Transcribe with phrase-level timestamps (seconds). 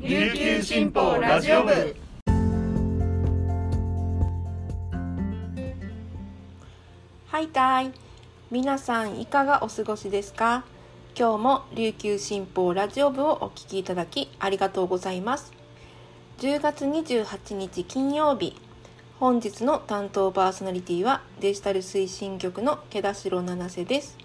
[0.00, 1.96] 琉球新報ラジオ部。
[7.26, 7.90] はいたい。
[8.52, 10.62] 皆さんいかがお過ごしですか？
[11.18, 15.52] 今日も琉球新報ラジオ部をお聞きいただきありがとうございます。
[16.38, 18.54] 10月28日金曜日。
[19.18, 24.16] 本日の担当パーソナリティはデジタル推進局の毛田代七瀬です。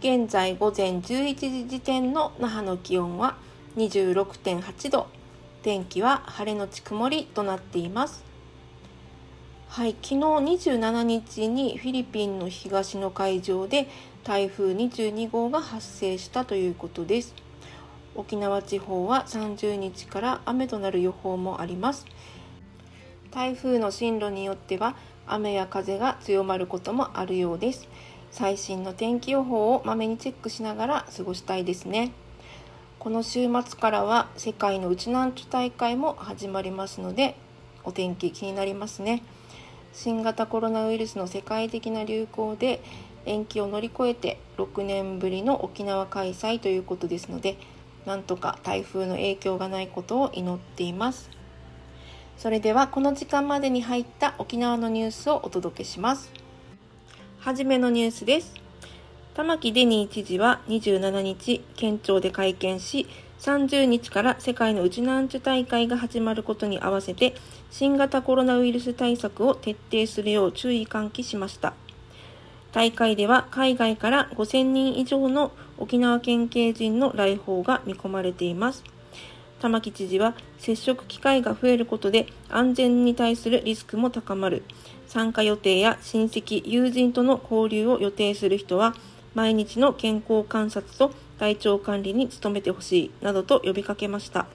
[0.00, 3.36] 現在午前11時時点の那覇の気温は
[3.76, 5.06] 26.8度。
[5.62, 8.22] 天気は晴れのち曇りとなっています。
[9.68, 13.88] はい昨日27日にフィリピンの東の海上で
[14.24, 17.34] 台風22号が発生したということです。
[18.14, 22.04] 沖縄地方は30日から雨となる予報もあります。
[23.30, 24.96] 台風の進路によっては
[25.26, 27.88] 雨や風が強まることもあるようです。
[28.30, 32.12] 最新の天気予報をまめにチェックしながら過ごしたいですね。
[33.02, 37.34] この週末からは世界のウチナンチュ大会も始まりますので
[37.82, 39.24] お天気気になりますね。
[39.92, 42.80] 新型コロナウイルスの世界的な流行で
[43.26, 47.56] 延期を乗り越えて6年ぶりの沖縄開催ということですので
[48.06, 51.28] なんとか台風の影響がないことを祈っています。
[52.36, 56.30] それではこの時間までに入った沖縄のニュースをお届けします。
[57.40, 58.61] はじめのニュースです。
[59.34, 63.06] 玉城デニー知事は27日、県庁で会見し、
[63.40, 67.34] 30日から世界のウチナンチュ大会が始まることに合わせて、
[67.70, 71.72] 新型コロナウイルス対策を徹底するよう注意喚起しました。
[72.72, 78.84] 大会では海外から5000人以上の沖縄県警人の来訪が見込まれています。
[79.60, 84.62] 玉城知事は接触機会が増えることで安全に対するリスクも高まる。
[85.06, 88.94] 参加予定や親戚、友人との交流を予定する人は
[89.34, 94.46] 毎日の健康観察と体調管理に努めてほしいなどと呼びかけました。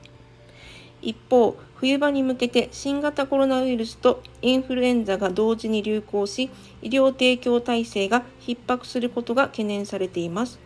[1.01, 6.49] 一方冬場に向けて新型コロナウイルスとインフルエンザが同時に流行し
[6.81, 10.59] 医療提供体制が逼迫することが懸念されています。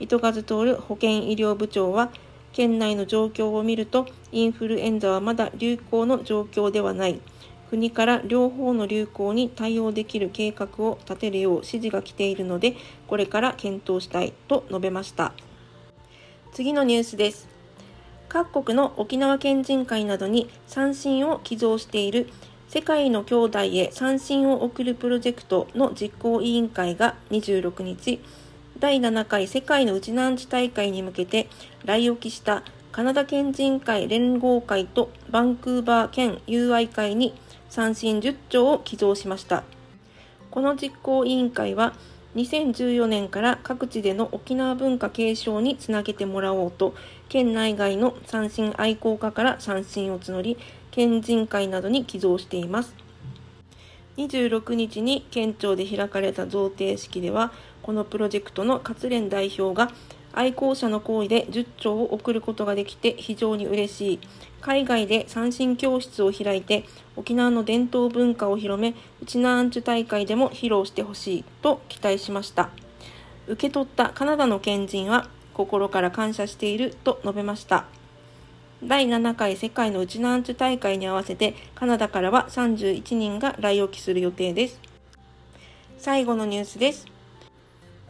[0.00, 2.10] 糸数徹保健医療部長は
[2.52, 7.20] 県内の状況を見るとインフルエンザはまだ流行の状況ではない。
[7.70, 12.74] 国から両方の流行に対応できる計画を立てるよう指示が来ているので、
[13.06, 15.32] これから検討したいと述べました。
[16.52, 17.48] 次のニュースです。
[18.28, 22.28] 各国の沖縄県人会などに三振を寄贈している
[22.68, 28.20] 世界の兄弟へ三振を送るプロジェクトの実行委員会が26日、
[28.80, 31.48] 第7回世界のウチナンチ大会に向けて
[31.84, 37.34] 来沖したカナダ県人会連合会とバンクーバー県友愛会に
[37.70, 39.62] 三振10兆を寄贈しました。
[40.50, 41.94] この実行委員会は
[42.34, 46.94] 2014年から各地での沖縄文化継承につなげてもらおうと
[47.28, 50.58] 県内外の三振愛好家から三振を募り
[50.90, 52.94] 県人会などに寄贈しています。
[54.16, 59.92] 26日に県庁で開かれた贈呈式ではこのプロジェクトの勝連代表が
[60.32, 64.20] 愛好者の行為で10兆を送ることができて非常に嬉しい。
[64.60, 66.84] 海外で三振教室を開いて
[67.16, 72.70] 沖縄の伝統文化を広め、うちなアンチュ大会でも披露してほしいと期待しました。
[73.46, 77.86] 受け取ったカナダの県人は心から感謝していると述べました。
[78.82, 84.80] 第7回世界のうちなアンチュ大会に合わせてカナダからは31人が来沖する予定です。
[85.98, 87.06] 最後のニュースです。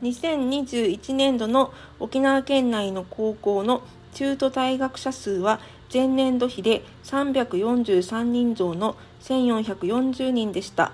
[0.03, 3.83] 2021年度の沖縄県内の高校の
[4.15, 5.61] 中途退学者数は
[5.93, 10.93] 前年度比で343人増の1440人でした。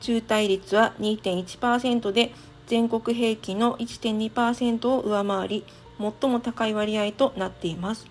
[0.00, 2.32] 中退率は2.1%で
[2.66, 5.64] 全国平均の1.2%を上回り
[5.98, 8.06] 最も高い割合となっています。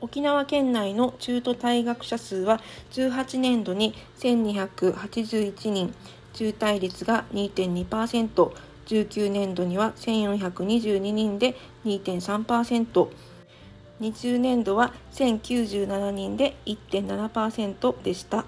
[0.00, 2.60] 沖縄県内の中途退学者数は
[2.92, 5.92] 18年度に1281人、
[6.34, 8.52] 中退率が2.2%、
[8.88, 11.54] 19年度には1422人で
[11.84, 13.08] 2.3%、
[14.00, 18.44] 20年度は1097人で1.7%でした。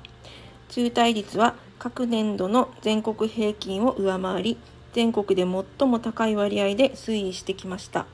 [0.70, 4.56] 中退率は各年度の全国平均を上回り、
[4.93, 8.06] 全国で最も高い割合で推移してきました。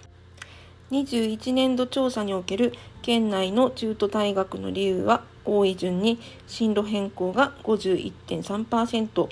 [0.90, 2.72] 21年度調査における
[3.02, 9.28] 県内の中途退学の理由は多い順に進路変更が51.3%、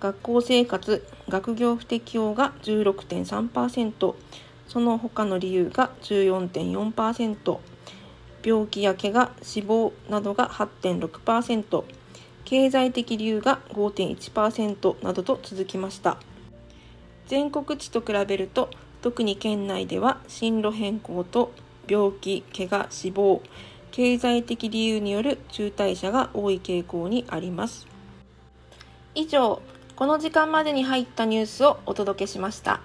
[0.00, 4.14] 学校生活、学業不適応が16.3%、
[4.68, 7.58] その他の理由が14.4%、
[8.44, 11.84] 病気や怪我、死亡などが8.6%、
[12.44, 16.18] 経済的理由が5.1%などと続きました。
[17.26, 18.70] 全国値と比べると、
[19.02, 21.52] 特に県内では進路変更と
[21.88, 23.42] 病気怪我死亡
[23.92, 27.86] 経済的理由による中退者が多い傾向にあります。
[29.14, 29.62] 以上
[29.96, 32.82] この時間までに入ったニュースをお届けしました。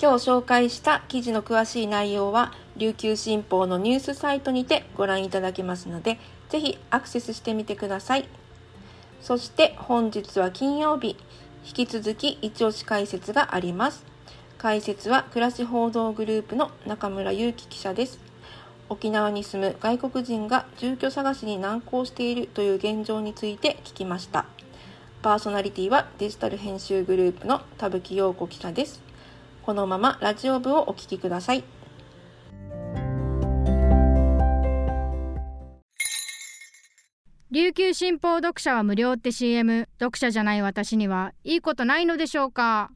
[0.00, 8.28] 今日紹介した記事の詳しい内容は琉球新報のニュースサイトにてご覧いただけますのでぜひアクセスしてみてください。
[9.20, 11.16] そして本日は金曜日。
[11.66, 14.04] 引き続き一押し解説があります。
[14.56, 18.20] 解説は暮らし報道グループの中村祐樹記者です。
[18.88, 24.46] 沖縄に住む外国人が住居探しに難航しているという現状について聞きました。
[25.22, 29.02] パーソナリティはデジタル編集グループの田吹陽子記者です。
[29.62, 31.64] このままラジオ部をお聞きください。
[37.50, 42.90] 琉球新報読者は無料って CM 読者じゃない私にはいいことないのでしょうか。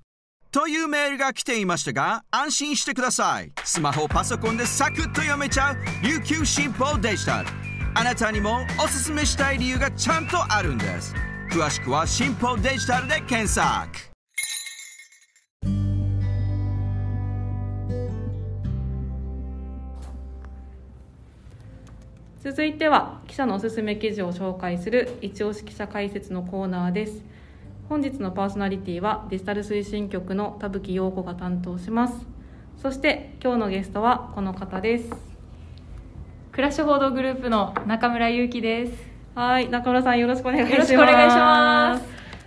[0.51, 3.53] というメールが来ていましたが安心してください。
[3.65, 7.49] スマホパソコンでサクッと読めちゃう琉球新報デジタル。
[7.97, 11.15] あなたにもおすすめしたい理由がちゃんとあるんです
[11.55, 14.11] 詳しくは新報デジタルで検索。
[22.43, 27.23] 続いては記者のおすすめ記事を紹介する一押し記者解説のコーナーです。
[27.89, 32.27] 本日のパーソナリティはデジタル推進局の田吹陽子が担当します。
[32.83, 35.09] そして今日のゲストはこの方です。
[36.51, 40.93] 暮らし報道グループの中村祐樹ですはい中村さんよろしくお願いします。
[40.93, 42.05] よろしくお願いします。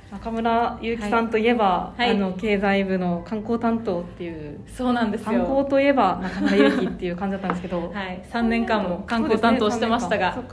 [0.09, 4.61] 中村祐樹さんといえば、はいあの経済部の観光担当っていう。
[4.67, 10.43] そうなんです観よ光といえば中村祐樹っていう感じだったんですけど、 はい3年間も観光担当してましたが、ね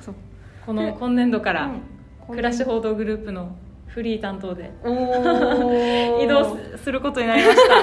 [0.67, 1.71] この今年度から
[2.27, 3.55] 暮らし報道グループの
[3.87, 4.73] フリー担当で
[6.21, 7.75] 移動することになりました。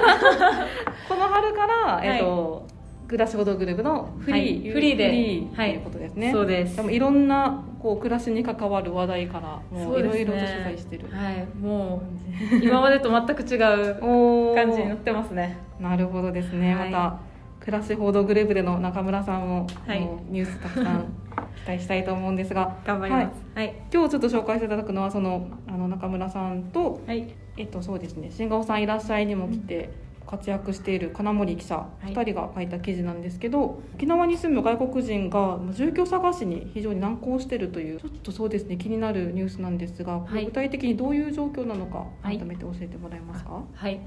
[1.07, 2.68] この春から、えっと
[3.12, 6.81] 暮らし報道グループのフリー、はいフリーでフリーはいということですね、そうです。
[6.81, 11.10] もいろんなこう暮らしに関わる話題からもそういろいろと取材してる。
[11.12, 12.04] はいも
[12.54, 13.96] う今までと全く違う
[14.56, 15.58] 感じになってますね。
[15.78, 16.90] なるほどですね、はい。
[16.90, 17.19] また
[17.60, 20.00] 暮らし報道グループでの中村さんも、はい。
[20.30, 21.06] ニュースたくさん
[21.66, 23.46] 期待したいと思うんですが頑張ります。
[23.54, 23.74] はい。
[23.94, 27.28] 今日ちょっと紹介していただくのはそのあの中村さんとはい。
[27.58, 28.30] えっとそうですね。
[28.31, 29.90] 新顔さんいらっしゃいにも来て
[30.31, 32.07] 活躍している金森記者い。
[32.07, 42.38] 2人が書いた記事なんですけど、沖縄に住む外国人が住居探しに非常に難航しているというちょっとそうですね気になるニュースなんですが、具体的にどういう状況なのかはい。
[42.38, 44.00] 改めて教えてもらえますか、はい。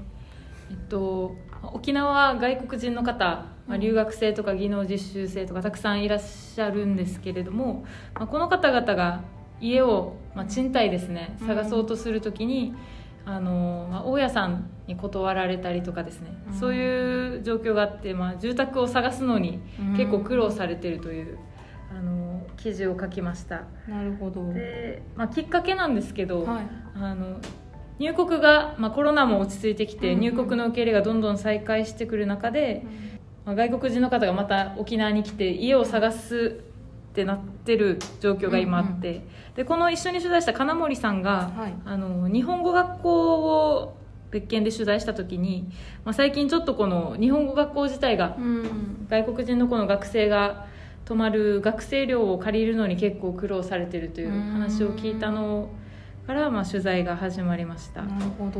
[0.71, 7.85] えっと沖縄は外国人の方、まあ、留学生とか技能実習生とかたくさんいらっしゃるんですけれども、
[8.15, 9.21] まあ、この方々が
[9.61, 11.47] 家を、まあ、賃貸ですねうん。
[11.47, 12.73] 探そうとするときに、
[13.25, 16.53] あのまあ、大家さんに断られたりとかですね、うん。
[16.53, 19.59] そういう状況があって、まあ、住宅を探すのに
[19.97, 21.39] 結構苦労されてるという、
[21.91, 23.63] あの記事を書きました。
[23.87, 24.53] なるほど。
[24.53, 26.67] で、まあ、きっかけなんですけど、はい。
[26.95, 27.39] あの
[27.97, 30.19] 入国が、まあ、コロナも落ち着いてきて、うんうん。
[30.21, 32.85] 入国の受け入れがどんどん再開してくる中で、
[33.45, 36.61] まあ、外国人の方がまた沖縄に来て家を探す
[37.15, 39.25] ってなってる状況が今あって、
[39.55, 41.73] でこの一緒に取材した金森さんが、はい。
[41.85, 43.97] あの日本語学校を
[44.31, 45.69] 別件で取材した時に、
[46.03, 49.07] まあ、最近ちょっとこの日本語学校自体がうん。
[49.09, 50.67] 外国人のこの学生が
[51.05, 55.69] 泊まる学生寮を借りるのに結構苦労されてるという話を聞いたの
[56.27, 58.59] から、まあ、取材が始まりました、はなるほど、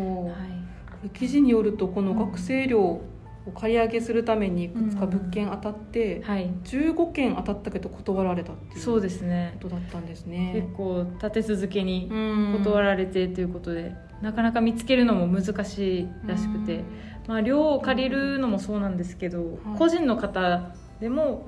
[1.08, 3.14] い、記事によるとこの学生寮を
[3.52, 9.58] 借り上げするためにいくつか物件当たって、はい、15件当たったけど断られたっていうそうですね。
[9.62, 10.70] ことだったんです結ね。
[10.75, 16.84] 構立て続けに断断られてということで、なかなか見つけるのも難しいらしくて、
[17.28, 19.78] まあ、寮を借りるのもそうなんですけど、はい。
[19.78, 21.46] 個人の方でも、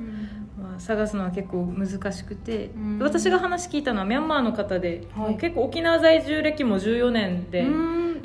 [0.60, 3.00] まあ、探すのは結構難しくて、うん。
[3.00, 5.38] 私が話聞いたのはミャンマーの方で、はい。
[5.38, 7.66] 結構沖縄在住歴も14年で、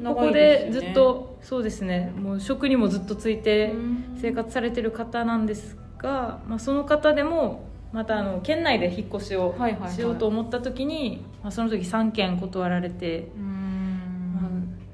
[0.04, 2.12] ここでずっとそうですね。
[2.16, 3.74] もう職にもずっとついて
[4.16, 9.54] 生活されてる方なんですが、まあ、その方でもまたあの県内で引っ越しを
[9.88, 13.28] しようと思った時に、まあ、その時3件断られて、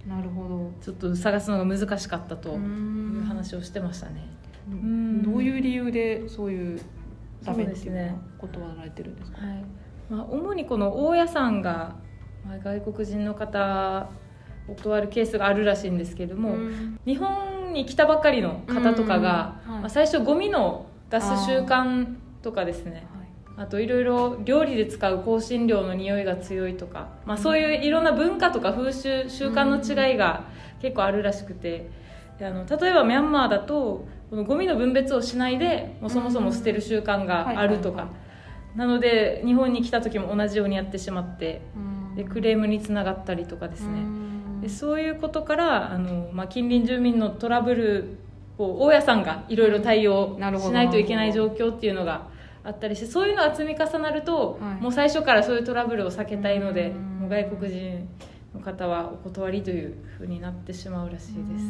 [0.07, 0.73] なるほど。
[0.83, 3.21] ちょっと探すのが難しかったとういん。
[3.23, 4.29] う話をしてましたね。
[4.71, 5.23] うん。
[5.23, 6.81] どういう理由でそういう
[7.45, 9.39] ダメっていう断られてるんですか？
[9.47, 9.65] はい。
[10.11, 11.97] まあ、主にこの大家さんが、
[12.47, 14.28] まあ、外国人の方を
[14.69, 16.99] 断るケースがあるらしいんですけれども、うん。
[17.07, 19.73] 日本に来たばっかりの方とかが、うん。
[19.73, 19.81] はい。
[19.83, 22.07] まあ、最初ゴミの出す習慣
[22.43, 23.07] とかですね。
[23.59, 30.45] あといろいろ料理で使う香辛料の匂いが強いとか、まあ、そういういろんな文化とか風習習慣の違いが
[30.81, 31.91] 結構あるらしくて
[32.39, 38.11] であの例えばミャンマーだとこのゴミの分別をしないでもうそもそも捨てる習慣があるとか、
[38.77, 41.63] なので日本に来た時も同じようにやってしまって
[42.15, 44.05] でクレームにつながったりとかですね
[44.61, 48.19] でそういうことからあの、まあ、近隣住民のトラブル
[48.59, 52.29] を大家さんがいろいろ対応しないといけない状況っていうのが
[52.65, 58.09] あったりしてそういうのが積み重なると、はい、もう最初からそういうトラブルを避けたいのでもう外国人
[58.55, 61.65] の方はお断りというふうになってしまうらしいです。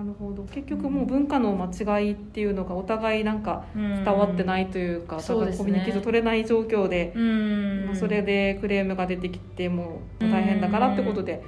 [0.00, 0.44] なるほど。
[0.44, 7.20] 結局もう文化の間違いっていうのがお互いなんか伝わってないというか、うん、コミュニケーション取れない状況で、う
[7.92, 11.42] ん、それでクレームが出てきても大変だからってことで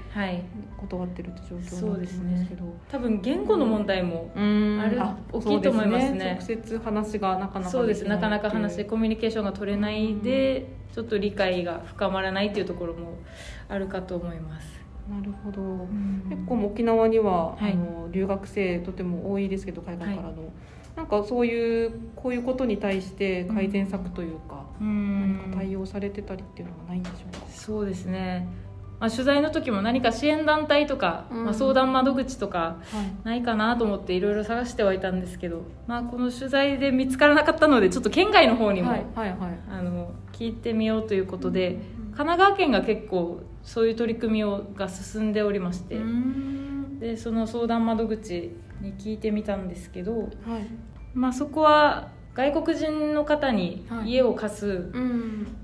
[0.78, 5.00] 断ってるって状況なんですけど、ね、多分言語の問題もある、
[5.32, 8.04] 大きいと思いますね、ね、直接話がなかなかそうです。
[8.04, 13.18] なかなか話コミュニケーションが取れないで、ちょっと理解が深まらないっていうところも
[13.68, 14.80] あるかと思います。
[15.10, 20.36] なるほど、うん、結構沖縄には、はい、あの留学生とても多いですけど海外からの、はい、
[20.96, 27.46] なんかそういうこういうことに対して改善策というか、うん、何か対応されてたりっていうのはないんでしょうか？
[27.50, 28.46] そうですね
[29.02, 32.76] まあ、取材の時も何か支援団体とか、うん、まあ、相談窓口とか
[33.24, 41.80] ないかなと思っていろいろ探してはいたんですけど、まあ、この取材で見つからなかったのでちょっと県外の方にも、はいはいはい、あの聞いてみようということで、
[42.12, 45.98] 神奈川県が結構そういう取り組みをが進んでおりまして
[47.00, 50.30] でその相談窓口に聞いてみたんですけど、はい、
[51.12, 55.56] まあ、そこは外国人の方に家を貸す、はいうん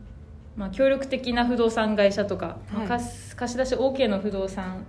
[0.59, 4.85] まあ、協力的な不動産会社とか、はい、貸し出し OK の不動産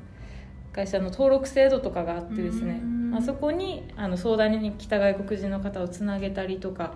[0.73, 6.95] 会社の登録制度とかがあってですね、まあ、そこにあの相談に来た外国人の方をつなげたりとか、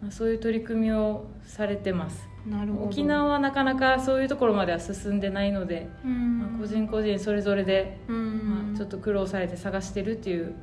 [0.00, 2.28] まあ、そういう取り組みをされてます。
[2.46, 2.86] なるほど。
[2.86, 10.54] 沖縄はなかなかそういうところまでは進んでないので、まあ、個人個人それぞれで、まあ、ちょっと苦労されて探してるっていう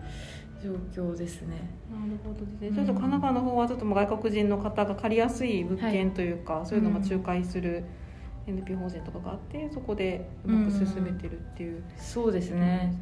[0.64, 1.70] 状況ですね。
[1.92, 2.72] なるほどですね。
[2.72, 7.84] ちょっと神奈川の方はちょっと外国人の方が借りやすい物件というか、はい、そういうのを仲介する
[8.48, 12.94] NP 法人とかがあってそこでうまく進めてるっていう、そうですね。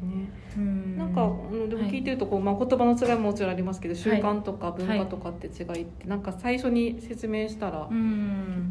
[0.96, 1.20] なんか
[1.68, 7.88] でも聞いてるとこう、まあ、言葉の違いももちろんありますけど習慣とか文化とかって違いって、なんか最初に説明したら、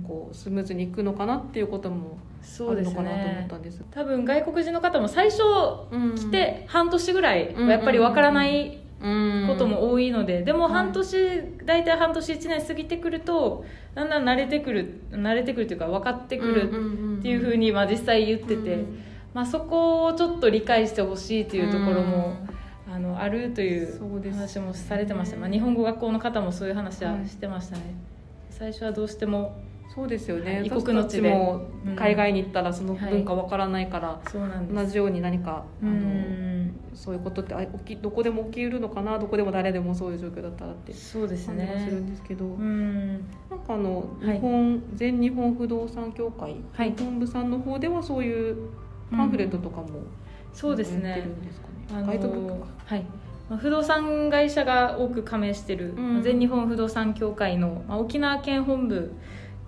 [0.07, 5.41] こうスムーズにいくのかなっていうこともあるのかなと思ったんです、ね、多分外国人の方も最初
[6.15, 13.63] 来て半年ぐらいはやっぱりわからないことも多いのででも半年、大体半年1年過ぎてくると
[13.95, 18.83] だんだん慣れてくる慣れてくるというか分かってくるっていうふうにまあ実際言ってて、
[19.33, 22.47] まあ、そこをちょっと理解してほしいというところも。
[22.91, 27.83] あのあるという話もされてました、まあ、日本語学校の方もそういう話はしてましたね、
[28.49, 29.61] 最初はどうしても
[29.93, 30.61] そうですよね。
[30.63, 34.21] 異国の地も海外に行ったらその文化わからないから、
[34.71, 41.83] 同じように何かあのそういうことってあ起きどこでも起きうるのかなどこでも誰でもそういう状況だったらってそうですね。
[41.85, 43.19] するんですけど、なん
[43.65, 46.57] かあの日本、全日本不動産協会、
[46.97, 48.69] 本部さんの方ではそういう
[49.11, 50.03] パンフレットとかも、
[50.53, 51.27] そうですね。
[51.91, 53.05] ガイドブックはい。
[53.57, 59.11] 不動産会社が多く加盟してる、全日本不動産協会の、まあ、沖縄県本部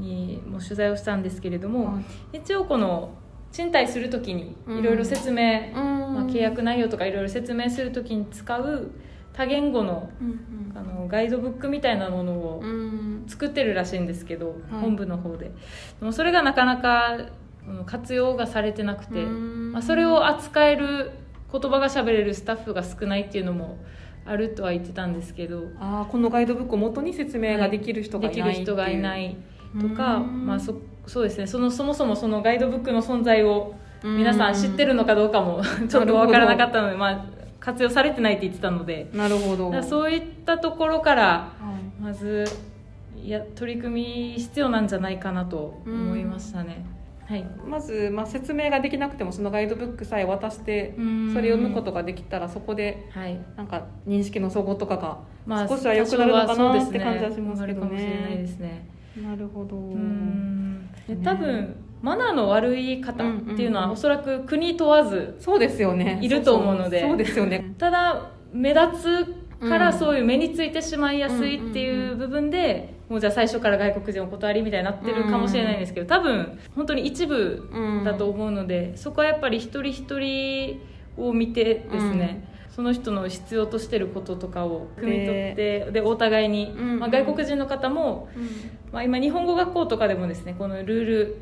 [0.01, 2.00] にも取材をしたんですけれども、は
[2.34, 3.13] い、一応この
[3.51, 8.91] 賃貸する時にいろいろ説明、うん、まあ、契約内容とかいろいろ説明する時に使う
[9.34, 12.63] 多言語のうん、あのガイドブックみたいなものを
[13.27, 15.46] 作ってるらしいんですけど、うん、本部の方で。
[16.00, 17.17] でもそれがなかなか
[17.86, 21.12] 活用がされてなくて、まあ、それを扱える
[21.51, 23.77] 言葉が喋れるスタッフが少ないっていうのも
[24.25, 29.38] あるとは言ってたんですけどあこのガイドブックを元に説明ができる人がいない、はい、できる人がいない
[29.79, 30.75] とか、まあ、そ
[31.07, 31.47] そうですね。
[31.47, 37.25] そのそもそもそのガイドブックの存在を皆さん知ってるのかどうかも ちょっと分からなかったので、まあ、
[37.59, 39.09] 活用されてないって言ってたので。
[39.13, 39.83] なるほど。
[39.83, 41.49] そういったところから
[42.01, 42.45] まず
[43.23, 46.85] いや取り組み必要なんじゃないかなと思いましたね。
[47.31, 54.97] はい、まず、まあ、説明ができなくてもそのガイドブックさえ渡してそれを読むことができたらそこで、はい、なんか認識の総合とか
[55.47, 58.47] が少しは良くなるのかなって感じはしますけどね。
[58.59, 58.69] な
[59.35, 59.75] るほど。
[61.23, 66.19] 多分マナーの悪い方っていうのはおそらく国問わずそうですよね。
[66.21, 67.01] いると思うので。
[67.01, 67.73] そうですよね。
[67.77, 69.25] ただ目立
[69.59, 77.69] つからそういう目についてしまいやすいっていう部分で、もうじゃあ最初から外国人お断りみたいになってるかもしれないんですけど多分本当に一部
[78.03, 80.81] だと思うので、そこはやっぱり一人一人
[81.17, 88.29] を見てですね、その人の必要としてることとかを汲み取ってでお互いに、まあ、外国人の方も、
[88.91, 91.37] まあ、今日本語学校とかでもですねこのルール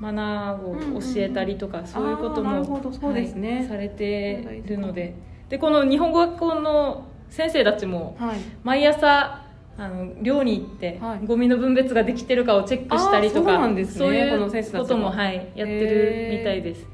[0.00, 5.14] マナーを教えたりとか、そういうことも、そうですね、されてるので
[5.48, 8.40] でこの日本語学校の先生たちもはい。
[8.64, 9.42] 毎朝
[9.78, 11.26] あの寮に行って、はい。
[11.26, 16.86] ゴミの分別ができてるかをチェックしたりとかそうねいうこのことも、はい、やってるみたいです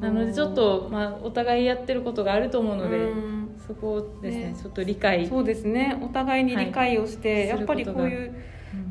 [0.00, 3.40] なのでちょっと、まあ、お互いやってることがあると思うのでうん。
[3.66, 4.56] そこをですねね。
[4.60, 5.26] ちょっと理解。
[5.26, 5.96] そうですね。
[6.02, 7.48] お互いに理解をして、はい。
[7.48, 8.34] やっぱりこういう、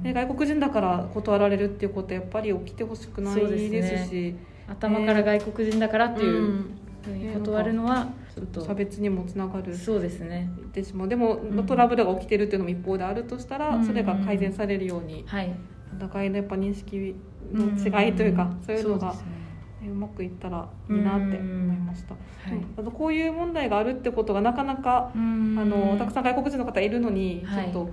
[0.03, 4.35] ね、外国人だから断られるっていうことはやっぱり起きてほしくないですし。
[4.67, 6.79] 頭から外国人だからっていううん。
[7.03, 9.75] ふうに断るのはちょっと差別にもつながる。
[9.75, 10.49] そうですね。
[10.71, 11.65] でしまうでも、ん。
[11.65, 13.85] トラブルが起きてるっていうのも一方であるとしたら、うん。
[13.85, 15.53] それが改善されるようにはい。
[15.97, 17.15] お互いのやっぱ認識
[17.51, 17.65] の
[18.05, 19.38] 違いというか、そういうのがそですね
[19.87, 22.19] うまくいったらいいなって思いました、は
[22.51, 22.55] いう。
[22.57, 27.65] んあのこういう問題があるってことがなかなか、ああのたくさん外国人の方いるのに、はい。
[27.65, 27.89] ちょっと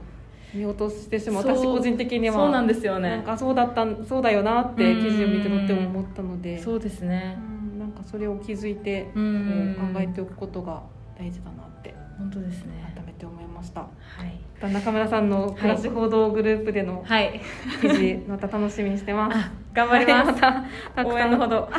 [0.55, 1.43] 見落としてしまう。
[1.45, 2.35] 私個人的には。
[2.35, 3.11] そうなんですよね。
[3.11, 6.59] なんかそうだったんそうだよなってうん記事を見てとっても思ったので。
[6.59, 7.39] そうですね。
[7.73, 7.79] うん。
[7.79, 10.83] なんかそれを気づいてこううん考えておくことが
[11.19, 12.93] 大事だなって本当ですね。
[12.95, 13.81] 改めて思いました。
[13.81, 13.89] は
[14.25, 14.73] い。
[14.73, 17.41] 中村さんの暮らし報道グループでのはい。
[17.81, 19.37] 記事また楽しみにしてます。
[19.39, 20.65] あ頑張ります、はい
[20.97, 21.07] また。
[21.07, 21.69] 応援のほど。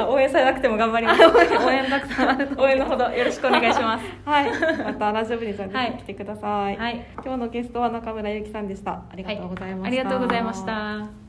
[0.00, 1.22] あ応援されなくても頑張ります。
[1.24, 4.04] 応援たくさん 応援のほどよろしくお願いします。
[4.24, 4.50] はい。
[4.84, 7.06] またラジオ部にぜひ来てください、はい。
[7.24, 8.92] 今日のゲストは中村ゆきさんでした。
[8.92, 11.23] ありがとうございました、ありがとうございました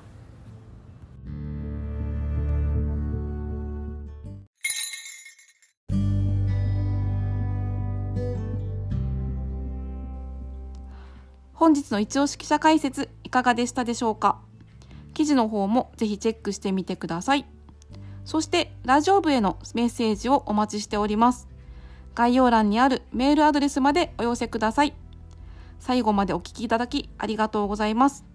[11.56, 14.40] 本日の一押し記者解説いかがでしたでしょうか？
[15.14, 17.46] 記事の方もぜひチェックしてみてください。
[18.26, 21.48] そしてラジオ部へのメッセージをお待ちしております。
[22.14, 24.94] 概要欄にあるメールアドレスまでお寄せください。
[25.80, 28.26] 最後までお聞きいただきありがとうございます。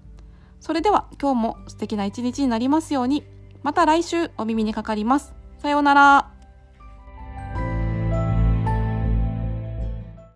[0.60, 3.24] それでは今日も素敵な一日になりますように。
[3.62, 5.34] また来週お耳にかかります。
[5.58, 6.39] さようなら。